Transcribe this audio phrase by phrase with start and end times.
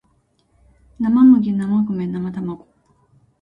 [0.97, 2.67] 生麦生米生たまご